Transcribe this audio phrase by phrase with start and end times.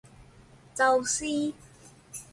[0.73, 1.53] 宙斯